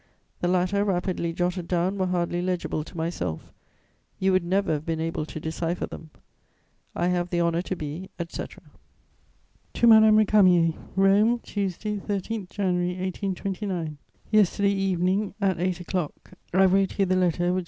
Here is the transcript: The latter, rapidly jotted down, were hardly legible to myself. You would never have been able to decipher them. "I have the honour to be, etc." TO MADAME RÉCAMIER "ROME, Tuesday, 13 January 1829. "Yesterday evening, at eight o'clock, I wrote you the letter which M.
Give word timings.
The 0.39 0.47
latter, 0.47 0.83
rapidly 0.83 1.31
jotted 1.31 1.67
down, 1.67 1.99
were 1.99 2.07
hardly 2.07 2.41
legible 2.41 2.83
to 2.85 2.97
myself. 2.97 3.53
You 4.17 4.31
would 4.31 4.43
never 4.43 4.71
have 4.73 4.83
been 4.83 4.99
able 4.99 5.27
to 5.27 5.39
decipher 5.39 5.85
them. 5.85 6.09
"I 6.95 7.09
have 7.09 7.29
the 7.29 7.39
honour 7.39 7.61
to 7.61 7.75
be, 7.75 8.09
etc." 8.17 8.63
TO 9.75 9.85
MADAME 9.85 10.17
RÉCAMIER 10.17 10.73
"ROME, 10.95 11.37
Tuesday, 11.43 11.99
13 11.99 12.47
January 12.49 12.93
1829. 12.95 13.99
"Yesterday 14.31 14.71
evening, 14.73 15.35
at 15.39 15.59
eight 15.59 15.79
o'clock, 15.79 16.31
I 16.51 16.65
wrote 16.65 16.97
you 16.97 17.05
the 17.05 17.15
letter 17.15 17.53
which 17.53 17.57
M. 17.57 17.59